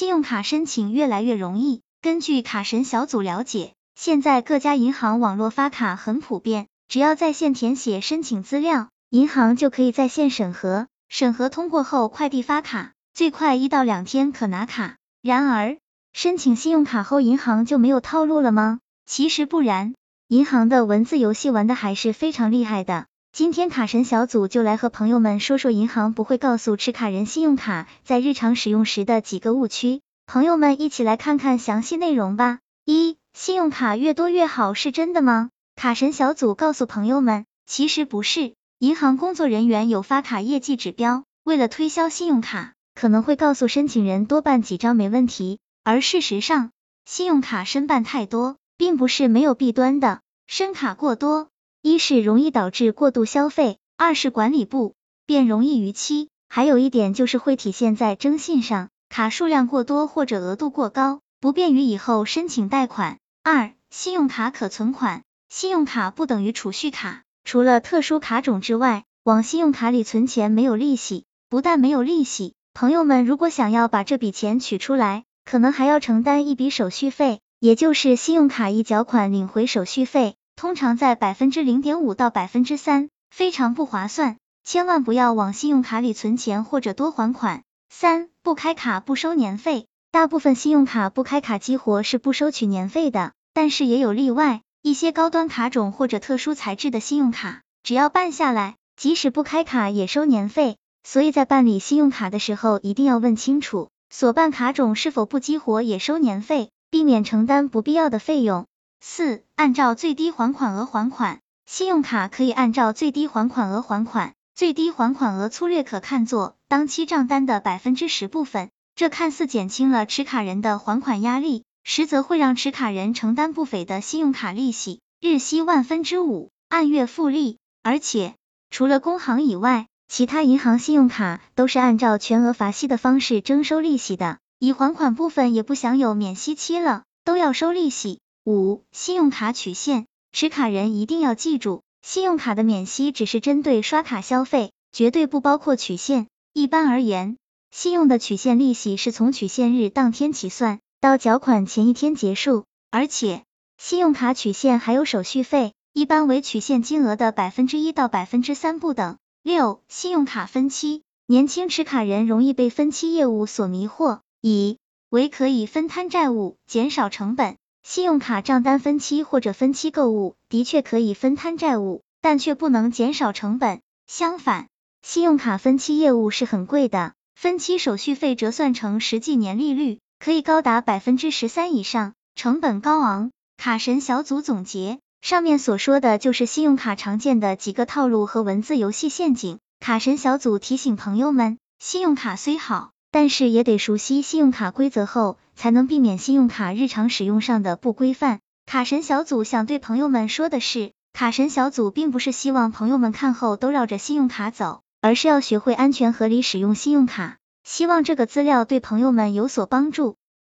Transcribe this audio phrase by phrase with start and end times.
[0.00, 1.82] 信用卡申请越来越容易。
[2.00, 14.96] 根据卡神小组了解，现在各家银行网络发卡很普遍，只要在线填写申请资料，银行就可以在线审核，审核通过后快递发卡，最快一到两天可拿卡。
[15.20, 15.76] 然而，
[16.14, 18.78] 申请信用卡后，银行就没有套路了吗？
[19.04, 19.94] 其实不然，
[20.28, 23.04] 银行的文字游戏玩的还是非常厉害的。
[23.32, 32.58] 今天卡神小组就来和朋友们说说银行不会告诉持卡人信用卡在日常使用时的几个误区，朋友们一起来看看详细内容吧。
[32.84, 35.50] 一、信用卡越多越好是真的吗？
[35.76, 46.72] 卡神小组告诉朋友们，其实不是，银行工作人员有发卡业绩指标，为了推销信用卡，可能会告诉申请人多办几张没问题，而事实上，
[47.04, 51.49] 信用卡申办太多，并不是没有弊端的，申卡过多。
[51.82, 54.94] 一是容易导致过度消费，二是管理不
[55.24, 63.16] 便容易逾期，还有一点就是会体现在征信上，卡数量过多或者额度过高，不便于以后申请贷款。
[63.42, 80.34] 二、信用卡可存款，信用卡不等于储蓄卡，除了特殊卡种之外，往信用卡里存钱没有利息，不但没有利息，朋友们如果想要把这笔钱取出来，可能还要承担一笔手续费，也就是信用卡一缴款领回手续费。
[80.60, 87.62] 通常在百分之零点五到百分之三，非常不划算，千万不要往信用卡里存钱或者多还款。
[87.88, 108.66] 三不开卡不收年费，大部分信用卡不开卡激活是不收取年费的，但是也有例外，一些高端卡种或者特殊材质的信用卡，只要办下来，即使不开卡也收年费，所以在办理信用卡的时候一定要问清楚，所办卡种是否不激活也收年费，避免承担不必要的费用。
[109.00, 127.58] 四、按照最低还款额还款，信用卡可以按照最低还款额还款，最低还款额粗略可看作当期账单的百分之十部分，这看似减轻了持卡人的还款压力，实则会让持卡人承担不菲的信用卡利息，日息万分之五，按月复利。
[127.82, 128.34] 而且，
[128.70, 138.20] 除了工行以外，其他银行信用卡都是按照全额罚息的方式征收利息的，已还款部分也不享有免息期了，都要收利息。
[138.46, 146.26] 五、信用卡取现，持卡人一定要记住，信用卡的免息只是针对刷卡消费，绝对不包括取现。
[146.54, 147.36] 一般而言，
[147.70, 152.64] 信用的取现利息是从取现日当天起算，到缴款前一天结束。
[152.90, 153.44] 而且，
[153.76, 159.18] 信用卡取现还有手续费，一般为取现金额的百分之一到百分之三不等。
[159.42, 164.78] 六、信用卡分期，年轻持卡人容易被分期业务所迷惑，以
[165.10, 167.58] 为可以分摊债务，减少成本。
[167.82, 173.80] 信用卡账单分期或者分期购物的确可以分摊债务，但却不能减少成本。
[174.06, 174.68] 相反，
[175.02, 183.30] 信用卡分期业务是很贵的，分期手续费折算成实际年利率可以高达百分之十三以上，成本高昂。
[183.56, 189.58] 卡神小组总结，上面所说的就是信用卡常见的几个套路和文字游戏陷阱。
[189.80, 192.92] 卡神小组提醒朋友们，信用卡虽好。
[193.12, 198.38] 但是也得熟悉信用卡规则后，才能避免信用卡日常使用上的不规范。
[198.66, 207.38] 卡神小组想对朋友们说的是，卡神小组并不是希望朋友们看后都绕着信用卡走，而是要学会安全合理使用信用卡。
[207.64, 210.16] 希望这个资料对朋友们有所帮助。